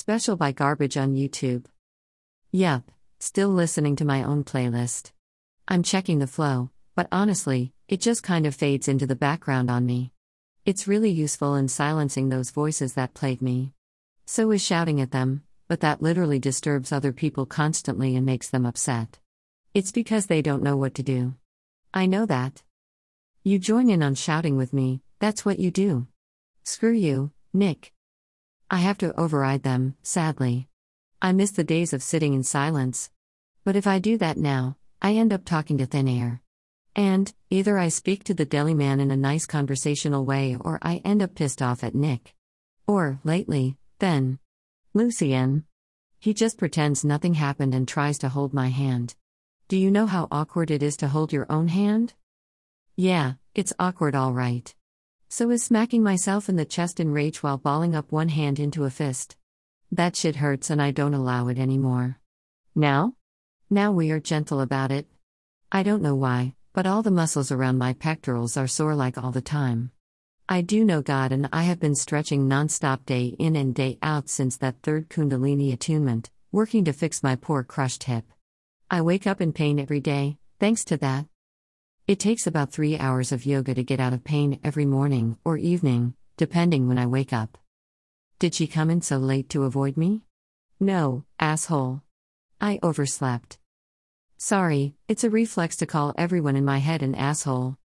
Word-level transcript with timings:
Special 0.00 0.36
by 0.36 0.52
Garbage 0.52 0.96
on 0.96 1.16
YouTube. 1.16 1.64
Yep, 2.52 2.88
still 3.18 3.48
listening 3.48 3.96
to 3.96 4.04
my 4.04 4.22
own 4.22 4.44
playlist. 4.44 5.10
I'm 5.66 5.82
checking 5.82 6.20
the 6.20 6.28
flow, 6.28 6.70
but 6.94 7.08
honestly, 7.10 7.72
it 7.88 8.00
just 8.00 8.22
kind 8.22 8.46
of 8.46 8.54
fades 8.54 8.86
into 8.86 9.08
the 9.08 9.16
background 9.16 9.72
on 9.72 9.86
me. 9.86 10.12
It's 10.64 10.86
really 10.86 11.10
useful 11.10 11.56
in 11.56 11.66
silencing 11.66 12.28
those 12.28 12.52
voices 12.52 12.94
that 12.94 13.12
plague 13.12 13.42
me. 13.42 13.72
So 14.24 14.52
is 14.52 14.62
shouting 14.64 15.00
at 15.00 15.10
them, 15.10 15.42
but 15.66 15.80
that 15.80 16.00
literally 16.00 16.38
disturbs 16.38 16.92
other 16.92 17.12
people 17.12 17.44
constantly 17.44 18.14
and 18.14 18.24
makes 18.24 18.48
them 18.48 18.66
upset. 18.66 19.18
It's 19.74 19.90
because 19.90 20.26
they 20.26 20.42
don't 20.42 20.62
know 20.62 20.76
what 20.76 20.94
to 20.94 21.02
do. 21.02 21.34
I 21.92 22.06
know 22.06 22.24
that. 22.26 22.62
You 23.42 23.58
join 23.58 23.90
in 23.90 24.04
on 24.04 24.14
shouting 24.14 24.56
with 24.56 24.72
me, 24.72 25.00
that's 25.18 25.44
what 25.44 25.58
you 25.58 25.72
do. 25.72 26.06
Screw 26.62 26.92
you, 26.92 27.32
Nick. 27.52 27.92
I 28.70 28.78
have 28.78 28.98
to 28.98 29.18
override 29.18 29.62
them, 29.62 29.96
sadly. 30.02 30.68
I 31.22 31.32
miss 31.32 31.52
the 31.52 31.64
days 31.64 31.94
of 31.94 32.02
sitting 32.02 32.34
in 32.34 32.42
silence. 32.42 33.10
But 33.64 33.76
if 33.76 33.86
I 33.86 33.98
do 33.98 34.18
that 34.18 34.36
now, 34.36 34.76
I 35.00 35.14
end 35.14 35.32
up 35.32 35.46
talking 35.46 35.78
to 35.78 35.86
thin 35.86 36.06
air. 36.06 36.42
And, 36.94 37.32
either 37.48 37.78
I 37.78 37.88
speak 37.88 38.24
to 38.24 38.34
the 38.34 38.44
deli 38.44 38.74
man 38.74 39.00
in 39.00 39.10
a 39.10 39.16
nice 39.16 39.46
conversational 39.46 40.26
way 40.26 40.56
or 40.60 40.78
I 40.82 41.00
end 41.04 41.22
up 41.22 41.34
pissed 41.34 41.62
off 41.62 41.82
at 41.82 41.94
Nick. 41.94 42.34
Or, 42.86 43.20
lately, 43.24 43.78
then. 44.00 44.38
Lucien. 44.92 45.64
He 46.18 46.34
just 46.34 46.58
pretends 46.58 47.04
nothing 47.04 47.34
happened 47.34 47.74
and 47.74 47.88
tries 47.88 48.18
to 48.18 48.28
hold 48.28 48.52
my 48.52 48.68
hand. 48.68 49.14
Do 49.68 49.78
you 49.78 49.90
know 49.90 50.06
how 50.06 50.28
awkward 50.30 50.70
it 50.70 50.82
is 50.82 50.96
to 50.98 51.08
hold 51.08 51.32
your 51.32 51.46
own 51.48 51.68
hand? 51.68 52.12
Yeah, 52.96 53.34
it's 53.54 53.72
awkward 53.78 54.14
all 54.14 54.32
right. 54.32 54.74
So 55.30 55.50
is 55.50 55.62
smacking 55.62 56.02
myself 56.02 56.48
in 56.48 56.56
the 56.56 56.64
chest 56.64 56.98
in 56.98 57.12
rage 57.12 57.42
while 57.42 57.58
balling 57.58 57.94
up 57.94 58.10
one 58.10 58.30
hand 58.30 58.58
into 58.58 58.84
a 58.84 58.90
fist. 58.90 59.36
That 59.92 60.16
shit 60.16 60.36
hurts 60.36 60.70
and 60.70 60.80
I 60.80 60.90
don't 60.90 61.12
allow 61.12 61.48
it 61.48 61.58
anymore. 61.58 62.18
Now? 62.74 63.12
Now 63.68 63.92
we 63.92 64.10
are 64.10 64.20
gentle 64.20 64.62
about 64.62 64.90
it. 64.90 65.06
I 65.70 65.82
don't 65.82 66.00
know 66.00 66.14
why, 66.14 66.54
but 66.72 66.86
all 66.86 67.02
the 67.02 67.10
muscles 67.10 67.52
around 67.52 67.76
my 67.76 67.92
pectorals 67.92 68.56
are 68.56 68.66
sore 68.66 68.94
like 68.94 69.18
all 69.18 69.30
the 69.30 69.42
time. 69.42 69.90
I 70.48 70.62
do 70.62 70.82
know 70.82 71.02
God 71.02 71.30
and 71.30 71.46
I 71.52 71.64
have 71.64 71.78
been 71.78 71.94
stretching 71.94 72.48
nonstop 72.48 73.04
day 73.04 73.36
in 73.38 73.54
and 73.54 73.74
day 73.74 73.98
out 74.00 74.30
since 74.30 74.56
that 74.56 74.76
third 74.82 75.10
Kundalini 75.10 75.74
attunement, 75.74 76.30
working 76.52 76.86
to 76.86 76.94
fix 76.94 77.22
my 77.22 77.36
poor 77.36 77.62
crushed 77.62 78.04
hip. 78.04 78.24
I 78.90 79.02
wake 79.02 79.26
up 79.26 79.42
in 79.42 79.52
pain 79.52 79.78
every 79.78 80.00
day, 80.00 80.38
thanks 80.58 80.84
to 80.86 80.96
that. 80.96 81.26
It 82.08 82.18
takes 82.18 82.46
about 82.46 82.72
three 82.72 82.96
hours 82.96 83.32
of 83.32 83.44
yoga 83.44 83.74
to 83.74 83.84
get 83.84 84.00
out 84.00 84.14
of 84.14 84.24
pain 84.24 84.60
every 84.64 84.86
morning 84.86 85.36
or 85.44 85.58
evening, 85.58 86.14
depending 86.38 86.88
when 86.88 86.96
I 86.96 87.04
wake 87.04 87.34
up. 87.34 87.58
Did 88.38 88.54
she 88.54 88.66
come 88.66 88.88
in 88.88 89.02
so 89.02 89.18
late 89.18 89.50
to 89.50 89.64
avoid 89.64 89.98
me? 89.98 90.22
No, 90.80 91.26
asshole. 91.38 92.00
I 92.62 92.78
overslept. 92.82 93.58
Sorry, 94.38 94.94
it's 95.06 95.22
a 95.22 95.28
reflex 95.28 95.76
to 95.76 95.86
call 95.86 96.14
everyone 96.16 96.56
in 96.56 96.64
my 96.64 96.78
head 96.78 97.02
an 97.02 97.14
asshole. 97.14 97.76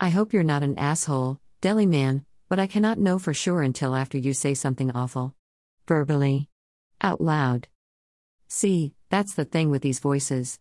I 0.00 0.08
hope 0.08 0.32
you're 0.32 0.42
not 0.42 0.62
an 0.62 0.78
asshole, 0.78 1.38
deli 1.60 1.84
man, 1.84 2.24
but 2.48 2.58
I 2.58 2.66
cannot 2.66 2.98
know 2.98 3.18
for 3.18 3.34
sure 3.34 3.60
until 3.60 3.94
after 3.94 4.16
you 4.16 4.32
say 4.32 4.54
something 4.54 4.90
awful. 4.92 5.34
Verbally. 5.86 6.48
Out 7.02 7.20
loud. 7.20 7.68
See, 8.48 8.94
that's 9.10 9.34
the 9.34 9.44
thing 9.44 9.68
with 9.68 9.82
these 9.82 10.00
voices. 10.00 10.58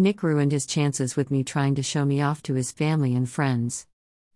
Nick 0.00 0.22
ruined 0.22 0.50
his 0.50 0.64
chances 0.64 1.14
with 1.14 1.30
me 1.30 1.44
trying 1.44 1.74
to 1.74 1.82
show 1.82 2.06
me 2.06 2.22
off 2.22 2.42
to 2.42 2.54
his 2.54 2.72
family 2.72 3.14
and 3.14 3.28
friends. 3.28 3.86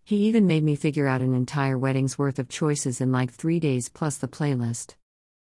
He 0.04 0.16
even 0.26 0.46
made 0.46 0.62
me 0.62 0.76
figure 0.76 1.06
out 1.06 1.22
an 1.22 1.32
entire 1.32 1.78
wedding's 1.78 2.18
worth 2.18 2.38
of 2.38 2.50
choices 2.50 3.00
in 3.00 3.10
like 3.10 3.32
three 3.32 3.58
days 3.58 3.88
plus 3.88 4.18
the 4.18 4.28
playlist. 4.28 4.96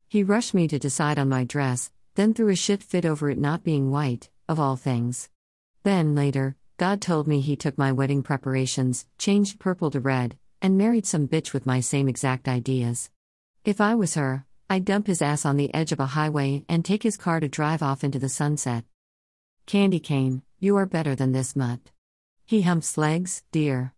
He 0.08 0.24
rushed 0.24 0.54
me 0.54 0.70
to 0.70 0.80
decide 0.80 1.20
on 1.20 1.28
my 1.28 1.44
dress, 1.44 1.92
then 2.16 2.34
threw 2.34 2.48
a 2.48 2.56
shit 2.56 2.82
fit 2.82 3.06
over 3.06 3.30
it 3.30 3.38
not 3.38 3.66
being 3.66 3.92
white, 3.92 4.30
of 4.48 4.62
all 4.62 4.78
things. 4.78 5.28
Then, 5.84 6.16
later, 6.16 6.56
God 6.78 7.02
told 7.02 7.28
me 7.28 7.42
he 7.42 7.58
took 7.58 7.78
my 7.78 7.92
wedding 7.92 8.24
preparations, 8.24 9.06
changed 9.18 9.60
purple 9.60 9.92
to 9.92 10.00
red, 10.00 10.38
and 10.62 10.78
married 10.78 11.06
some 11.06 11.28
bitch 11.28 11.52
with 11.52 11.66
my 11.66 11.82
same 11.82 12.08
exact 12.08 12.48
ideas. 12.48 13.10
If 13.66 13.82
I 13.82 13.94
was 13.96 14.14
her, 14.14 14.46
I'd 14.70 14.86
dump 14.86 15.08
his 15.08 15.22
ass 15.22 15.44
on 15.44 15.58
the 15.58 15.74
edge 15.74 15.92
of 15.92 16.00
a 16.00 16.16
highway 16.16 16.64
and 16.70 16.86
take 16.86 17.04
his 17.04 17.18
car 17.18 17.42
to 17.42 17.50
drive 17.50 17.84
off 17.84 18.06
into 18.06 18.20
the 18.20 18.30
sunset. 18.30 18.86
Candy 19.66 20.00
cane, 20.00 20.44
you 20.60 20.76
are 20.76 20.86
better 20.86 21.16
than 21.16 21.32
this 21.32 21.56
mutt. 21.56 21.80
He 22.46 22.62
humps 22.62 22.98
legs, 22.98 23.44
dear. 23.52 23.94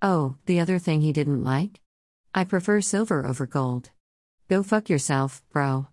Oh, 0.00 0.36
the 0.46 0.60
other 0.60 0.78
thing 0.78 1.00
he 1.00 1.12
didn't 1.12 1.42
like? 1.42 1.80
I 2.34 2.44
prefer 2.44 2.80
silver 2.80 3.26
over 3.26 3.46
gold. 3.46 3.90
Go 4.48 4.62
fuck 4.62 4.88
yourself, 4.88 5.42
bro. 5.50 5.88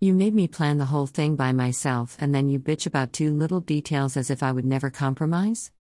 You 0.00 0.14
made 0.14 0.34
me 0.34 0.46
plan 0.46 0.78
the 0.78 0.86
whole 0.86 1.06
thing 1.06 1.36
by 1.36 1.52
myself 1.52 2.16
and 2.20 2.34
then 2.34 2.48
you 2.48 2.60
bitch 2.60 2.86
about 2.86 3.12
two 3.12 3.32
little 3.32 3.60
details 3.60 4.16
as 4.16 4.30
if 4.30 4.42
I 4.42 4.52
would 4.52 4.64
never 4.64 4.90
compromise? 4.90 5.72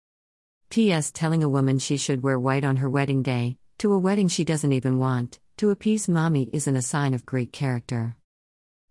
P.S. 0.70 1.12
Telling 1.12 1.44
a 1.44 1.50
woman 1.50 1.80
she 1.80 1.98
should 1.98 2.24
wear 2.24 2.40
white 2.40 2.64
on 2.64 2.78
her 2.78 2.90
wedding 2.90 3.22
day, 3.22 3.58
to 3.78 3.94
a 3.94 4.00
wedding 4.00 4.28
she 4.28 4.44
doesn't 4.44 4.74
even 4.74 4.98
want, 4.98 5.40
to 5.58 5.70
appease 5.70 6.10
mommy 6.10 6.50
isn't 6.52 6.76
a 6.76 6.82
sign 6.82 7.14
of 7.14 7.26
great 7.26 7.54
character. 7.54 8.16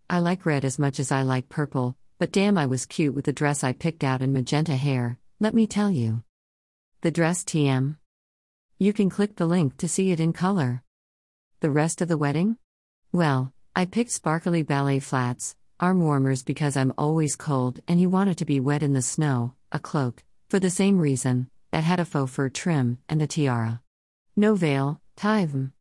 I 0.08 0.20
like 0.20 0.46
red 0.46 0.64
as 0.64 0.78
much 0.78 1.00
as 1.00 1.10
I 1.10 1.22
like 1.22 1.48
purple, 1.48 1.96
but 2.24 2.32
damn, 2.32 2.56
I 2.56 2.64
was 2.64 2.86
cute 2.86 3.14
with 3.14 3.26
the 3.26 3.34
dress 3.34 3.62
I 3.62 3.74
picked 3.74 4.02
out 4.02 4.22
and 4.22 4.32
magenta 4.32 4.76
hair, 4.76 5.18
let 5.40 5.52
me 5.52 5.66
tell 5.66 5.90
you. 5.90 6.22
The 7.02 7.10
dress 7.10 7.44
TM. 7.44 7.96
You 8.78 8.94
can 8.94 9.10
click 9.10 9.36
the 9.36 9.44
link 9.44 9.76
to 9.76 9.88
see 9.88 10.10
it 10.10 10.20
in 10.20 10.32
color. 10.32 10.82
The 11.60 11.68
rest 11.68 12.00
of 12.00 12.08
the 12.08 12.16
wedding? 12.16 12.56
Well, 13.12 13.52
I 13.76 13.84
picked 13.84 14.10
sparkly 14.10 14.62
ballet 14.62 15.00
flats, 15.00 15.54
arm 15.78 16.00
warmers 16.00 16.42
because 16.42 16.78
I'm 16.78 16.94
always 16.96 17.36
cold 17.36 17.80
and 17.86 17.98
he 17.98 18.06
wanted 18.06 18.38
to 18.38 18.46
be 18.46 18.58
wet 18.58 18.82
in 18.82 18.94
the 18.94 19.02
snow, 19.02 19.52
a 19.70 19.78
cloak, 19.78 20.24
for 20.48 20.58
the 20.58 20.70
same 20.70 20.98
reason, 20.98 21.50
that 21.72 21.84
had 21.84 22.00
a 22.00 22.06
faux 22.06 22.32
fur 22.32 22.48
trim, 22.48 22.96
and 23.06 23.20
a 23.20 23.26
tiara. 23.26 23.82
No 24.34 24.54
veil, 24.54 24.98
tivem. 25.18 25.72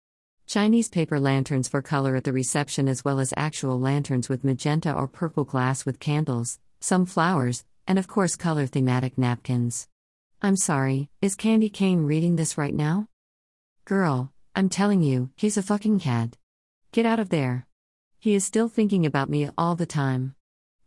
Chinese 0.53 0.87
paper 0.87 1.19
lanterns 1.19 1.67
for 1.67 1.81
color 1.81 2.15
at 2.15 2.25
the 2.25 2.31
reception, 2.31 2.87
as 2.87 3.03
well 3.03 3.19
as 3.19 3.33
actual 3.35 3.79
lanterns 3.79 4.29
with 4.29 4.43
magenta 4.43 4.93
or 4.93 5.07
purple 5.07 5.43
glass 5.43 5.83
with 5.83 5.99
candles, 5.99 6.59
some 6.79 7.07
flowers, 7.07 7.65
and 7.87 7.97
of 7.97 8.07
course, 8.07 8.35
color 8.35 8.67
thematic 8.67 9.17
napkins. 9.17 9.87
I'm 10.43 10.55
sorry, 10.55 11.09
is 11.23 11.33
Candy 11.33 11.69
Cane 11.69 12.03
reading 12.03 12.35
this 12.35 12.55
right 12.55 12.75
now? 12.75 13.07
Girl, 13.85 14.31
I'm 14.55 14.69
telling 14.69 15.01
you, 15.01 15.31
he's 15.35 15.57
a 15.57 15.63
fucking 15.63 16.01
cad. 16.01 16.37
Get 16.91 17.07
out 17.07 17.19
of 17.19 17.29
there. 17.29 17.65
He 18.19 18.35
is 18.35 18.45
still 18.45 18.69
thinking 18.69 19.07
about 19.07 19.31
me 19.31 19.49
all 19.57 19.75
the 19.75 19.87
time. 19.87 20.35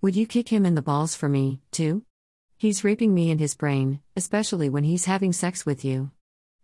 Would 0.01 0.15
you 0.15 0.29
kick 0.29 0.49
him 0.49 0.65
in 0.65 0.77
the 0.77 0.81
balls 0.81 1.17
for 1.17 1.29
me, 1.29 1.61
too? 1.73 2.05
He's 2.57 2.85
raping 2.85 3.13
me 3.13 3.33
in 3.33 3.41
his 3.41 3.57
brain, 3.57 3.99
especially 4.15 4.69
when 4.69 4.85
he's 4.85 5.07
having 5.07 5.33
sex 5.33 5.67
with 5.67 5.85
you. 5.85 6.13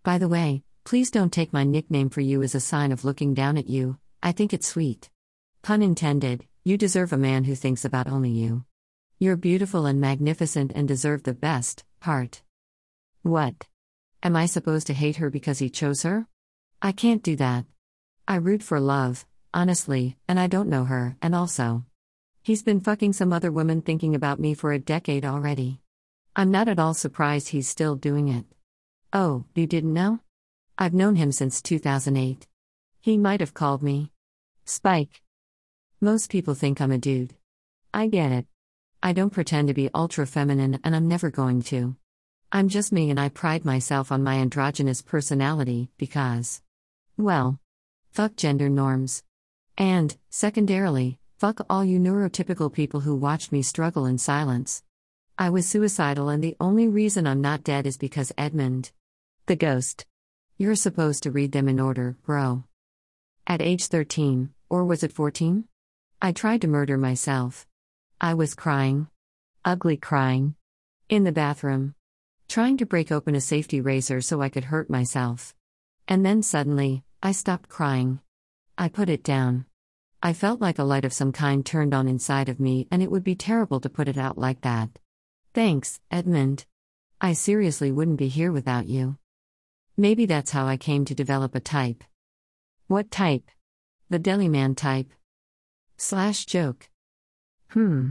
By 0.05 0.19
the 0.19 0.29
way, 0.29 0.63
Please 0.85 1.11
don't 1.11 1.33
take 1.33 1.53
my 1.53 1.65
nickname 1.65 2.11
for 2.11 2.21
you 2.21 2.43
as 2.43 2.55
a 2.55 2.61
sign 2.61 2.93
of 2.93 3.05
looking 3.05 3.35
down 3.35 3.57
at 3.57 3.69
you, 3.69 3.99
I 4.23 4.33
think 4.33 4.53
it's 4.53 4.67
sweet. 4.67 5.11
Pun 5.63 5.81
intended, 5.81 6.45
you 6.65 6.77
deserve 6.77 7.13
a 7.13 7.17
man 7.17 7.45
who 7.45 7.55
thinks 7.55 7.85
about 7.85 8.09
only 8.09 8.31
you. 8.31 8.65
You're 9.19 9.37
beautiful 9.37 9.87
and 9.87 10.01
magnificent 10.01 10.73
and 10.75 10.89
deserve 10.89 11.23
the 11.23 11.35
best, 11.35 11.85
heart. 12.03 12.43
What? 13.23 13.69
Am 14.25 14.35
I 14.35 14.47
supposed 14.47 14.89
to 14.89 14.95
hate 14.95 15.17
her 15.17 15.31
because 15.31 15.61
he 15.61 15.71
chose 15.71 16.03
her? 16.03 16.27
I 16.83 16.91
can't 16.91 17.23
do 17.23 17.37
that. 17.37 17.65
I 18.27 18.37
root 18.37 18.63
for 18.63 18.81
love, 18.81 19.25
honestly, 19.55 20.17
and 20.27 20.41
I 20.41 20.49
don't 20.49 20.69
know 20.69 20.85
her, 20.85 21.17
and 21.23 21.35
also. 21.35 21.85
He's 22.43 22.65
been 22.65 22.81
fucking 22.81 23.13
some 23.13 23.33
other 23.33 23.53
woman 23.53 23.83
thinking 23.83 24.17
about 24.17 24.41
me 24.41 24.55
for 24.55 24.73
a 24.73 24.79
decade 24.81 25.25
already. 25.25 25.81
I'm 26.35 26.51
not 26.51 26.69
at 26.69 26.81
all 26.81 26.95
surprised 26.95 27.49
he's 27.49 27.69
still 27.69 27.95
doing 27.95 28.27
it. 28.27 28.47
Oh, 29.13 29.45
you 29.55 29.69
didn't 29.69 29.95
know? 29.95 30.19
I've 30.79 30.95
known 30.95 31.17
him 31.17 31.33
since 31.33 31.61
2008. 31.61 32.47
He 33.01 33.19
might 33.19 33.41
have 33.41 33.53
called 33.53 33.83
me 33.83 34.11
Spike. 34.65 35.23
Most 36.01 36.31
people 36.31 36.55
think 36.55 36.81
I'm 36.81 36.93
a 36.93 36.99
dude. 36.99 37.35
I 37.93 38.07
get 38.07 38.33
it. 38.33 38.47
I 39.03 39.13
don't 39.13 39.33
pretend 39.33 39.69
to 39.69 39.75
be 39.75 39.91
ultra 39.95 40.27
feminine 40.27 40.81
and 40.83 40.97
I'm 40.97 41.09
never 41.09 41.31
going 41.31 41.63
to. 41.65 41.97
I'm 42.51 42.69
just 42.69 42.93
me 42.93 43.11
and 43.11 43.21
I 43.21 43.29
pride 43.29 43.65
myself 43.65 44.11
on 44.11 44.23
my 44.23 44.37
androgynous 44.37 45.03
personality 45.03 45.91
because. 45.99 46.63
Well. 47.17 47.59
Fuck 48.13 48.37
gender 48.37 48.69
norms. 48.69 49.25
And, 49.79 50.17
secondarily, 50.31 51.19
fuck 51.39 51.65
all 51.69 51.85
you 51.85 51.99
neurotypical 51.99 52.73
people 52.73 53.01
who 53.01 53.17
watched 53.17 53.53
me 53.53 53.63
struggle 53.63 54.07
in 54.07 54.19
silence. 54.19 54.83
I 55.39 55.51
was 55.51 55.67
suicidal 55.67 56.29
and 56.29 56.43
the 56.43 56.57
only 56.61 56.89
reason 56.89 57.27
I'm 57.27 57.41
not 57.41 57.65
dead 57.65 57.87
is 57.87 57.97
because 57.97 58.33
Edmund. 58.39 58.93
The 59.47 59.57
ghost. 59.57 60.07
You're 60.63 60.77
supposed 60.77 61.25
to 61.25 61.33
read 61.33 61.51
them 61.51 61.69
in 61.69 61.81
order, 61.81 62.17
bro. 62.25 62.63
At 63.49 63.61
age 63.61 63.87
13, 63.87 64.51
or 64.71 64.85
was 64.85 65.03
it 65.03 65.11
14? 65.11 65.65
I 66.21 66.31
tried 66.31 66.61
to 66.61 66.69
murder 66.69 66.97
myself. 66.97 67.67
I 68.21 68.35
was 68.35 68.55
crying. 68.55 69.09
Ugly 69.65 69.97
crying. 69.97 70.55
In 71.09 71.25
the 71.25 71.33
bathroom. 71.33 71.97
Trying 72.47 72.77
to 72.77 72.87
break 72.87 73.11
open 73.11 73.35
a 73.35 73.41
safety 73.41 73.81
razor 73.81 74.21
so 74.21 74.41
I 74.41 74.51
could 74.51 74.67
hurt 74.67 74.89
myself. 74.89 75.53
And 76.07 76.25
then 76.25 76.45
suddenly, 76.45 77.03
I 77.21 77.33
stopped 77.33 77.69
crying. 77.69 78.21
I 78.79 78.89
put 78.89 79.09
it 79.09 79.25
down. 79.25 79.67
I 80.23 80.33
felt 80.33 80.61
like 80.61 80.79
a 80.79 80.85
light 80.85 81.05
of 81.05 81.13
some 81.13 81.33
kind 81.33 81.67
turned 81.67 81.93
on 81.93 82.07
inside 82.07 82.49
of 82.49 82.61
me, 82.61 82.87
and 82.89 83.03
it 83.03 83.11
would 83.11 83.25
be 83.25 83.35
terrible 83.35 83.81
to 83.81 83.91
put 83.91 84.07
it 84.07 84.17
out 84.17 84.39
like 84.39 84.61
that. 84.61 84.91
Thanks, 85.55 85.99
Edmund. 86.09 86.67
I 87.21 87.33
seriously 87.33 87.91
wouldn't 87.91 88.19
be 88.19 88.29
here 88.29 88.53
without 88.53 88.87
you. 88.87 89.19
Maybe 89.97 90.25
that's 90.25 90.51
how 90.51 90.67
I 90.67 90.79
came 90.79 91.05
to 91.05 91.15
develop 91.15 91.55
a 91.55 91.61
type. 91.61 92.03
What 92.87 93.11
type? 93.11 93.51
The 94.09 94.19
deliman 94.19 94.75
type. 94.75 95.13
Slash 95.99 96.47
joke. 96.47 96.89
Hmm. 97.69 98.11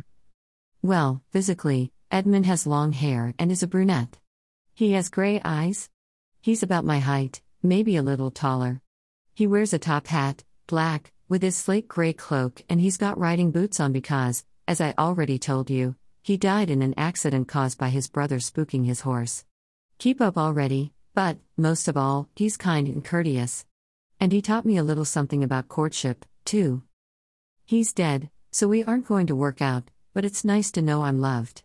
Well, 0.83 1.23
physically, 1.31 1.91
Edmund 2.11 2.45
has 2.45 2.67
long 2.67 2.91
hair 2.91 3.33
and 3.39 3.51
is 3.51 3.63
a 3.63 3.67
brunette. 3.67 4.17
He 4.75 4.91
has 4.93 5.09
gray 5.09 5.41
eyes. 5.43 5.89
He's 6.39 6.63
about 6.63 6.85
my 6.85 6.99
height, 6.99 7.41
maybe 7.63 7.95
a 7.95 8.03
little 8.03 8.31
taller. 8.31 8.81
He 9.33 9.47
wears 9.47 9.73
a 9.73 9.79
top 9.79 10.07
hat, 10.07 10.43
black, 10.67 11.11
with 11.29 11.41
his 11.41 11.55
slate 11.55 11.87
gray 11.87 12.13
cloak, 12.13 12.61
and 12.69 12.79
he's 12.79 12.97
got 12.97 13.17
riding 13.17 13.51
boots 13.51 13.79
on 13.79 13.91
because, 13.91 14.43
as 14.67 14.81
I 14.81 14.93
already 14.97 15.39
told 15.39 15.69
you, 15.69 15.95
he 16.21 16.37
died 16.37 16.69
in 16.69 16.81
an 16.81 16.93
accident 16.97 17.47
caused 17.47 17.77
by 17.77 17.89
his 17.89 18.07
brother 18.07 18.37
spooking 18.37 18.85
his 18.85 19.01
horse. 19.01 19.45
Keep 19.97 20.21
up 20.21 20.37
already, 20.37 20.93
but, 21.13 21.37
most 21.57 21.87
of 21.87 21.97
all, 21.97 22.29
he's 22.35 22.57
kind 22.57 22.87
and 22.87 23.03
courteous. 23.03 23.65
And 24.19 24.31
he 24.31 24.41
taught 24.41 24.65
me 24.65 24.77
a 24.77 24.83
little 24.83 25.05
something 25.05 25.43
about 25.43 25.67
courtship, 25.67 26.25
too. 26.45 26.83
He's 27.65 27.93
dead, 27.93 28.29
so 28.51 28.67
we 28.67 28.83
aren't 28.83 29.07
going 29.07 29.27
to 29.27 29.35
work 29.35 29.61
out, 29.61 29.83
but 30.13 30.25
it's 30.25 30.45
nice 30.45 30.71
to 30.71 30.81
know 30.81 31.03
I'm 31.03 31.19
loved. 31.19 31.63